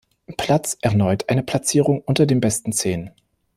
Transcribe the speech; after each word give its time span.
Platz 0.35 0.79
erneut 0.81 1.29
eine 1.29 1.43
Platzierung 1.43 2.01
unter 2.01 2.25
den 2.25 2.39
besten 2.41 2.73
zehn. 2.73 3.11